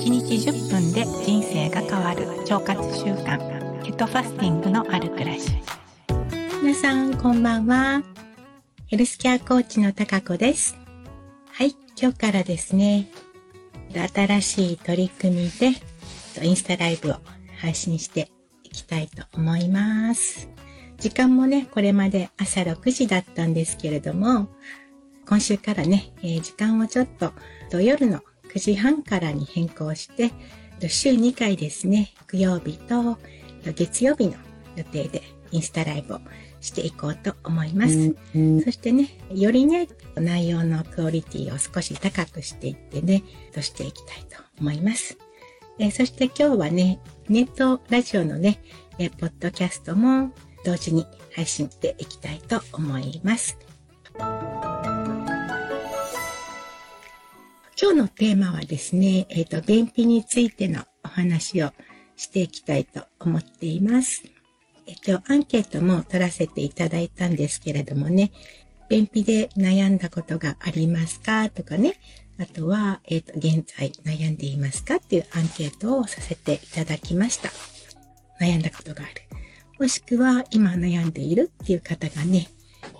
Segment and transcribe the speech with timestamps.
[0.00, 3.82] 1日10分で人生が変わる腸活習慣。
[3.82, 5.50] ケトファスティングのある暮らし。
[6.62, 8.02] 皆さんこんばんは。
[8.86, 10.78] ヘルスケアコーチのたかこです。
[11.52, 13.10] はい今日からですね。
[13.92, 15.72] 新しい取り組みで
[16.40, 17.16] インスタライブを
[17.58, 18.30] 配信して
[18.64, 20.48] いきたいと思います。
[20.96, 24.48] 時間もねこれまで朝6時だったんですけれども
[25.28, 27.08] 今週からね、えー、時間をちょっ
[27.68, 28.22] と夜の
[28.52, 30.32] 9時半からに変更して、
[30.88, 33.18] 週2回ですね、木曜日と
[33.74, 34.34] 月曜日の
[34.76, 36.20] 予定でインスタライブを
[36.60, 38.14] していこうと思います。
[38.34, 45.18] うんうん、そしてね、よりね、内容のクオリティを少し高くしていってね、としていきたいと思います。
[45.78, 48.60] えー、そして今日はね、ネットラジオのね、
[48.98, 50.32] えー、ポッドキャストも
[50.64, 53.56] 同時に配信していきたいと思います。
[57.82, 61.72] 今日のテーマはですね、えっ、ー、と、便秘についてのお話を
[62.14, 64.22] していきたいと思っています。
[64.86, 68.32] えっ、ー、と、アンケートも取らせていただいたんですけれどもね、
[68.90, 71.48] 便秘で悩んだことがありますか？
[71.48, 71.94] とかね、
[72.38, 74.96] あとは、えっ、ー、と、現在悩んでいますか？
[74.96, 77.48] っていうアンケートをさせていただきました。
[78.44, 79.14] 悩んだことがある。
[79.78, 82.48] もしくは、今悩んでいるっていう方がね、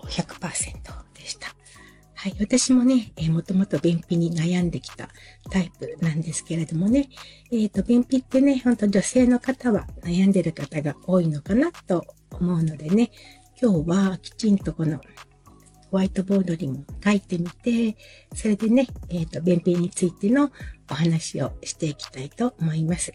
[0.07, 0.73] 100%
[1.19, 1.55] でした。
[2.23, 2.37] はい。
[2.39, 5.09] 私もね、えー、もともと便秘に悩んできた
[5.51, 7.09] タイプなんですけれどもね、
[7.51, 13.11] えっ、ー、と、便秘ってね、ほんと女性の方は悩んでる方が多いのかなと思うのでね、
[13.59, 17.97] 今日はきちんとこのホワイトボードにも書いてみて、
[18.35, 20.53] それでね、えっ、ー、と、便秘についての
[20.91, 23.15] お話をしていきたいと思います。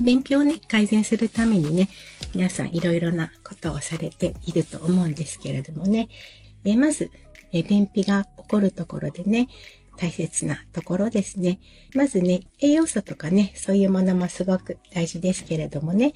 [0.00, 1.88] 便秘をね、改善するためにね、
[2.36, 6.08] 皆さんいろいろなことをされていると思うんですけれどもね、
[6.64, 7.10] えまず、
[7.52, 9.48] え便秘が起こるところでね、
[9.96, 11.58] 大切なところですね。
[11.94, 16.12] まずね、栄養素とかね、そういうものもすごく大事ですけれどもね、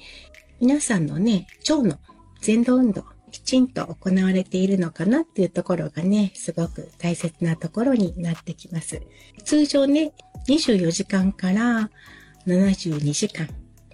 [0.61, 1.99] 皆さんのね、腸の
[2.45, 9.01] 前動運動、きちんと行われているのかなっていうところがね、すごく大切なところになってきます。
[9.43, 10.13] 通常ね、
[10.47, 11.89] 24時間から
[12.47, 13.47] 72時間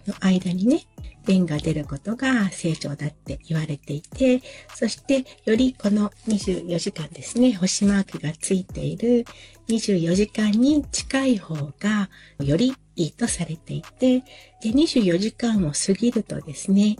[0.05, 0.81] の間にね、
[1.25, 4.41] 便が出ることが正常だって言われていて、
[4.73, 9.25] そしてよりこの24時間ですね、星マークがついている
[9.67, 12.09] 24時間に近い方が
[12.39, 14.25] よりいいとされていて、で
[14.69, 16.95] 24時間を過ぎるとですね、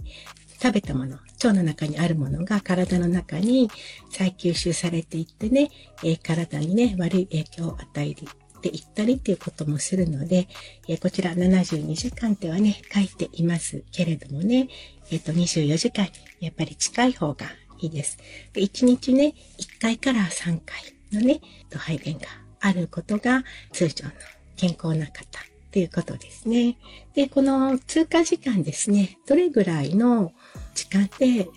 [0.61, 3.69] 食べたもの、腸の中にあるものが体の中に
[4.11, 5.71] 再吸収されていってね、
[6.03, 8.27] え、体にね、悪い影響を与える
[8.59, 10.47] って行ったりっていうこともするので、
[10.87, 14.67] えー、こちら72時間ってはね、書いていますけれどもね、
[15.11, 16.11] えっ、ー、と、24時間に
[16.41, 17.45] やっぱり近い方が
[17.79, 18.17] いいです。
[18.53, 21.41] で1日ね、1回から3回のね、
[21.73, 22.27] 排便が
[22.59, 24.11] あることが通常の
[24.57, 25.23] 健康な方
[25.71, 26.77] ということですね。
[27.13, 30.33] で、この通過時間ですね、どれぐらいの
[30.75, 31.47] 時間で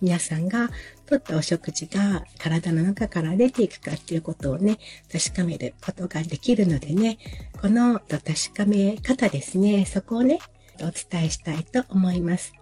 [0.00, 0.68] 皆さんが
[1.06, 4.78] 取ったお食事が体の中から出ていくかっていうことをね、
[5.12, 7.18] 確かめることができるのでね、
[7.60, 8.22] この確
[8.54, 10.38] かめ方ですね、そこをね、
[10.80, 12.52] お伝えしたいと思います。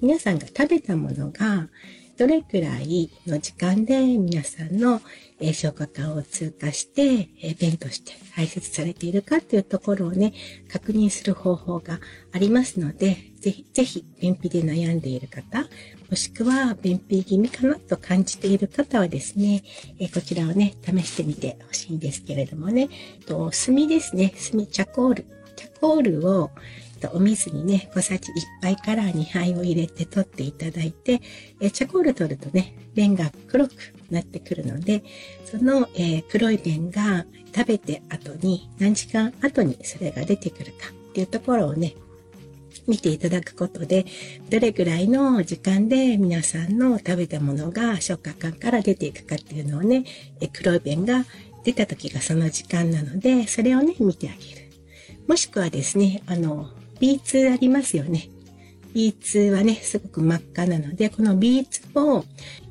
[0.00, 1.68] 皆さんが食べたものが
[2.18, 5.00] どれくらいの時間で皆さんの
[5.40, 7.28] 消化管を通過して、
[7.60, 10.32] 便として排泄されているかっていうところをね、
[10.68, 12.00] 確認する方法が
[12.32, 15.68] ありますので、ぜひ、ぜひ、便秘で悩んでいる方、
[16.10, 19.62] もしくは便秘気味かなと感じている方はですね、
[20.00, 22.88] えこちらをね、試してみてほしいんですけれどもね、
[23.26, 25.26] と炭ですね、炭、チャコール。
[25.54, 26.50] チャコールを
[26.98, 31.20] とお水にね、小さじ1杯から2杯を入れて取っていただいて、
[31.60, 33.72] えチャコール取るとね、便が黒く
[34.10, 35.04] なってくるので、
[35.44, 41.94] その、えー、黒い便が食べて後に何時間後にそれが出てくるかっていうところをね、
[42.86, 44.06] 見ていただくことで、
[44.50, 50.04] どれぐらいの時間で皆さんの食べたものが消化管から出ていくかっていうのをね、
[50.40, 51.24] え黒い便が
[51.64, 54.68] 出た時がその時間なので、それをね、見てあげる。
[55.26, 58.28] もしくはですね、あの、B2 ありますよね。
[58.94, 62.24] B2 はね、すごく真っ赤なので、この B2 を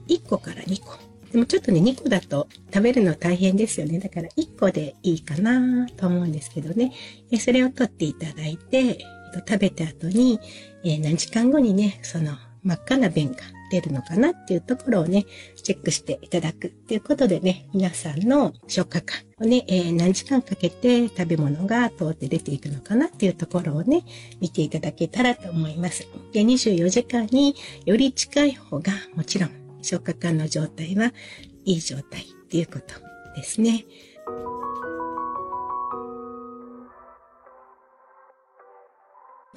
[0.07, 0.97] 1個から2個。
[1.31, 3.99] でもちょっとね、2個だと食べるの大変ですよね。
[3.99, 6.93] だから1個でいいかなと思うんですけどね。
[7.39, 9.05] それを取っていただいて、
[9.47, 10.39] 食べた後に、
[10.83, 13.37] 何時間後にね、その真っ赤な便が
[13.71, 15.25] 出るのかなっていうところをね、
[15.67, 24.05] チェックしていただくっていうことでね、皆さんの消化管をね、えー、何時間かけて食べ物が通って出ていくのかなっていうところをね、
[24.39, 26.07] 見ていただけたらと思います。
[26.31, 27.53] で、24時間に
[27.85, 29.49] より近い方がもちろん
[29.81, 31.11] 消化管の状態は
[31.65, 32.95] いい状態っていうこと
[33.35, 33.83] ですね。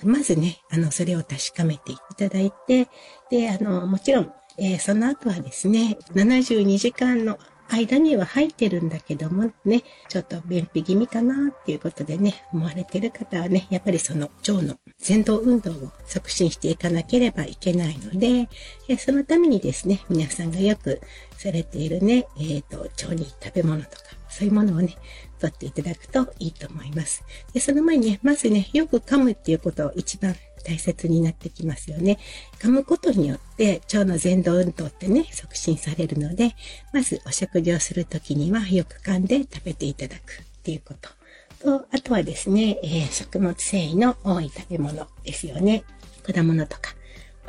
[0.03, 2.89] まずね、あの、それを確かめていただいて、
[3.31, 7.39] で、あの、もちろん、えー、その後はですね、72時間の
[7.71, 14.77] 間には入ってるんだけどもね、ちょっと便秘気味かなっていうことでね、思われてる方はね、やっぱりその腸の
[15.07, 18.49] 前動運動を促進していかなければいけないので、
[18.89, 21.01] えそのためにですね、皆さんがよく
[21.39, 23.97] されているね、えっ、ー、と、腸に食べ物とか、
[24.29, 24.97] そういうものをね、
[25.39, 27.25] 取っていただくといいと思います。
[27.55, 32.19] で、その前にね、まずね、よく噛むっていうことを一番大切になってきますよね。
[32.59, 36.55] 噛むことによって腸の前動運動ってね、促進されるので、
[36.93, 41.21] まずお食事をするときにはよく噛んで食べていただくっていうこと。
[41.61, 45.85] と、あとはですね、えー、食物繊維の多い食べ物ですよね。
[46.25, 46.95] 果物とか、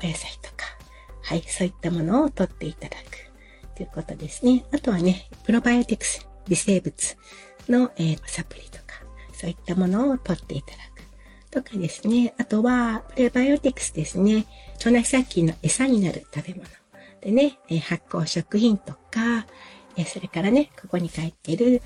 [0.03, 0.65] お野菜とか、
[1.23, 4.65] はい、そういったものを取っていただくということですね。
[4.73, 7.17] あとはね、プロバイオティクス、微生物
[7.69, 9.01] の、えー、サプリとか、
[9.33, 10.90] そういったものを取っていただく。
[11.51, 12.33] とかですね。
[12.37, 14.45] あとは、プレバイオティクスですね。
[14.77, 16.65] 腸内細菌の餌になる食べ物。
[17.21, 19.45] でね、発酵食品とか、
[20.07, 21.81] それからね、ここに書いてる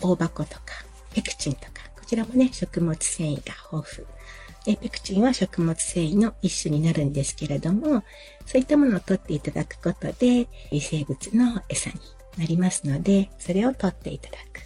[0.00, 0.62] 大箱とか、
[1.14, 4.06] ペクチンとか、こちらもね、食物繊維が豊富。
[4.66, 8.02] えペクチンは食物繊維の一種になるんですけれども、
[8.46, 11.96] そういったものを取っていただくことで、微生物の餌に
[12.36, 14.60] なりますので、それを取っていただく。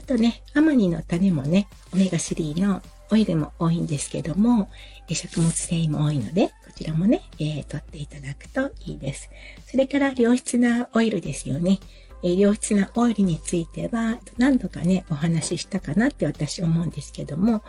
[0.00, 4.68] あとね、アマニの種もね、オメガ3のオイルも多いんですけども、
[5.14, 9.30] 食物繊維も多いので、こちらもね、えー、取っていただくといいです。
[9.66, 11.80] それから良質なオイルですよね。
[12.22, 17.62] え、良質なオイルについては、何度かね、お話ししたかなって私思うんですけども、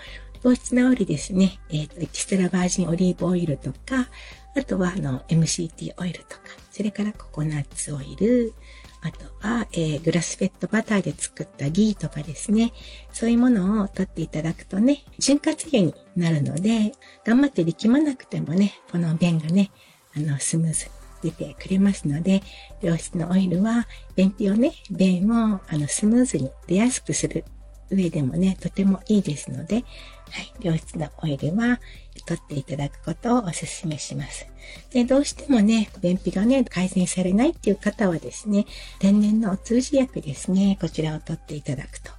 [0.44, 4.10] 良質なオイルですね、えっ、ー、と、エキストラバージンオリーブオイルとか、
[4.56, 6.42] あとは、あの、MCT オイルとか、
[6.72, 8.54] それからココナッツオイル、
[9.01, 12.71] あとは、えー、グラスフェットバターで作ったギーとかですね。
[13.12, 16.94] そういうものを取っていただくとね、潤滑油になるので、
[17.25, 19.71] 頑張って力まなくてもね、この便がね、
[20.15, 20.86] あの、スムーズ
[21.24, 22.44] 出てくれますので、
[22.81, 27.45] 良質のオイルは、便秘をね、便をあのスムーズに出やすくする
[27.89, 29.86] 上でもね、とてもいいですので、はい、
[30.62, 31.80] 良質なオイルは
[32.23, 33.53] 取っていただくことをお勧
[33.85, 34.47] めします。
[34.91, 38.65] で、どうしてもね、便秘がね、改善されないっていう方はですね、
[39.00, 42.12] 天然のお通じ薬ですね、こちらを取っていただくと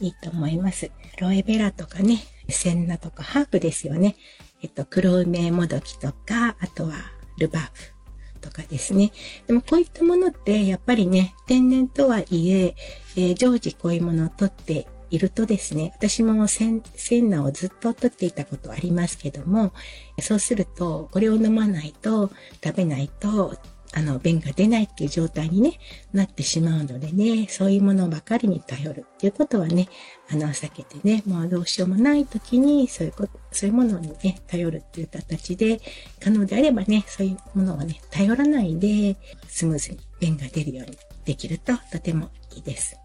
[0.00, 0.90] いいと思います。
[1.20, 2.18] ロエベラとかね、
[2.48, 4.16] センナとかハーブですよね。
[4.62, 6.94] えっと、黒梅もどきとか、あとは
[7.38, 8.02] ルバーブ。
[8.42, 9.12] とかですね。
[9.46, 12.74] でもこういったものってやっぱりね、天然とはいえ、
[13.16, 16.80] えー、常時こういうものを取っているとですね、私もセン
[17.28, 19.72] ナをずっと取っていたことありますけども、
[20.20, 22.30] そうすると、これを飲まないと、
[22.64, 23.54] 食べないと、
[23.92, 25.78] あの、便が出ないっていう状態にね、
[26.14, 29.86] なってしまうのでね、そういうものばかりに頼るっていうことはね、
[30.30, 35.82] あの、避けてね、もうどうしようもない時に、そういうこと、そういうものにね、頼るっていう形で、
[36.24, 43.01] 可能であればね、そういうものはね、頼らないで、スムーズに便が出るようにできるととてもいいです。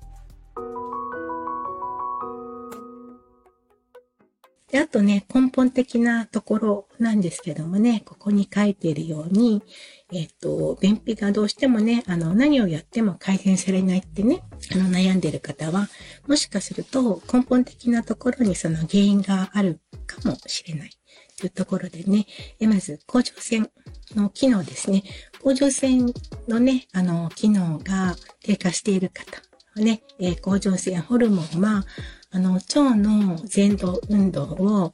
[4.72, 9.64] で、あとね、根本的なところなんですけどもね、ここに書いているように、
[10.12, 14.44] えっと、便秘がどうしてもね、あの、何をやっても改善されないってね、
[14.74, 15.88] あの、悩んでる方は、
[16.28, 20.90] もしかすると根本的なところにその原因があるかもしれない。
[21.38, 22.26] というところでね、
[22.60, 23.70] まず、甲状腺
[24.16, 25.04] の機能ですね。
[25.42, 26.08] 甲状腺
[26.48, 29.42] のね、あの、機能が低下している方
[29.82, 31.86] ね、えー、甲状腺ホルモンは、
[32.32, 34.92] あの、腸の前動運動を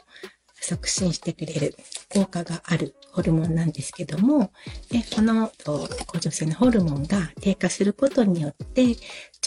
[0.62, 1.76] 促進してくれる
[2.10, 4.52] 効果があるホルモンなんですけども、
[4.90, 5.52] でこの
[6.08, 8.96] 甲状腺のホルモンが低下することによって、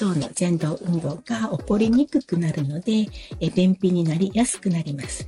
[0.00, 3.06] 腸の前動運動が起こりにくくなるので、
[3.54, 5.26] 便秘になりやすくなります。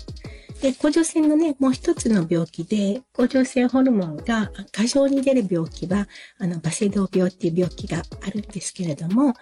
[0.61, 9.35] で、甲状腺のね、もう一つの病気で、甲状腺ホルモンが過剰に出る病気は、あの、バセドウ病っていう病気があるんですけれども、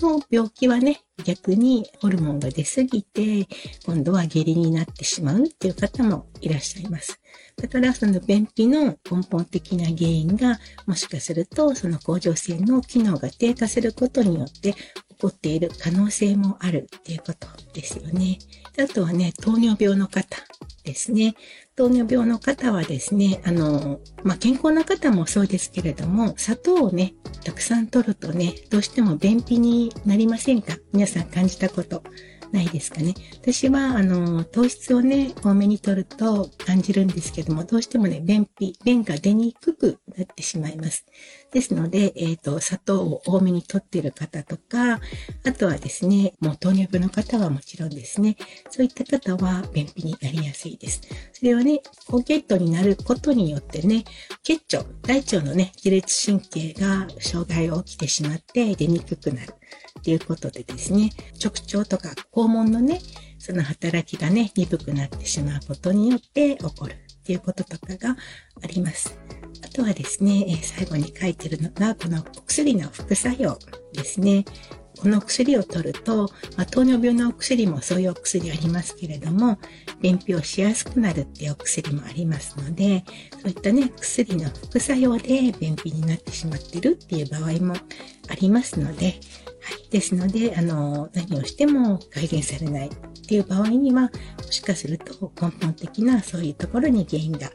[0.00, 3.48] この病気はね、逆にホルモンが出すぎて、
[3.84, 7.20] 今度は下痢になってしまうっていう方もいらっしゃいます。
[7.56, 14.74] だからその便秘の根本的な原因が、もしかするとその甲状腺の機能が低下することによって
[15.20, 18.38] 起こっている可能性もあるっていうことですよね。
[18.78, 20.38] あとはね、糖尿病の方
[20.84, 21.34] ですね。
[21.76, 27.12] 糖尿病の方はですね、あの、まあ、健康な方もそうですけれども、砂糖をね、
[27.44, 30.78] たくさん取るとね、どうしても便秘になりませんか？
[30.92, 32.02] 皆さん感じたこと
[32.52, 33.14] ないですかね？
[33.42, 41.04] 私は、あの、糖質をね、多めに取ると感じるんですけども、どうしてもね、便秘、便が出にくくなってしまいます。
[41.52, 45.00] ですので、えっ、ー、と、砂糖を多めに取っている方とか、
[45.44, 48.36] あとはですね、もう糖尿病の方はもちろんですね、
[48.70, 51.02] そういった方は便秘になりやすいです。
[51.32, 54.04] それはね、高血糖になることによってね、
[54.42, 59.54] 血腸、大腸のね、自律神経が障害が起きてしまって出にくくなる
[59.98, 61.10] っていうことでですね、
[61.42, 63.00] 直腸とか肛門のね、
[63.38, 68.16] その働きがね、鈍くなってしまうことによって起こるっていうこととかが
[68.62, 69.29] あります。
[69.62, 73.58] あとはですね、え最後に書いてるのが、この薬の副作用
[73.92, 74.44] ですね。
[75.00, 79.58] この薬を取ると、まあ、糖尿病のお薬もそういうお薬ありますけれども、
[80.02, 83.04] 便秘をしやすくなるっていうお薬もありますので、
[83.40, 87.74] そういったね、薬の副作用で便秘になってしまってるっていう場合も
[88.28, 89.90] ありますので、はい。
[89.90, 92.90] ですので、あの、何をしても改善されないっ
[93.26, 94.10] ていう場合には、も
[94.50, 97.50] しかすると根本的なそういうところに原因が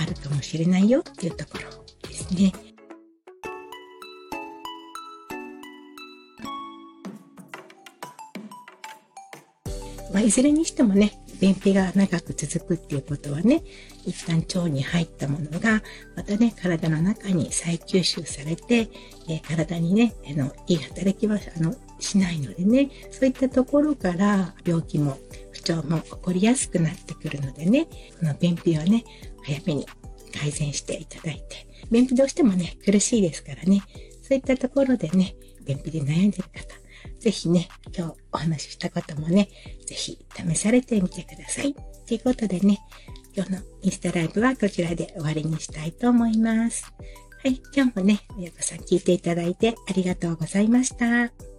[0.00, 2.52] あるかもしれないよっていうところですね。
[10.12, 13.62] まあ、いずれにしてもね、便秘が長く続くっていうことはね、
[14.04, 15.82] 一旦腸に入ったものが、
[16.16, 18.88] またね、体の中に再吸収されて、
[19.28, 25.16] えー、体にね、あの、いい働きは、あの、しないのでね、そういったところから病気も
[25.60, 27.86] 不調も起こりやすくなってくるのでね、
[28.18, 29.04] この便秘はね、
[29.44, 29.86] 早めに
[30.32, 33.82] 改善していただいて、便秘どうしてもね、苦しいですからね、
[34.22, 36.50] そういったところでね、便秘で悩んでる方、
[37.18, 39.48] ぜひね、今日お話ししたこともね、
[39.86, 41.74] ぜひ試されてみてください。
[42.06, 42.78] ということでね、
[43.36, 46.84] 今日のインスタライブはこちらで終わりにしたいと思います。
[47.42, 51.49] はい、今日もね、親子さん聞いていただいてありがとうございました。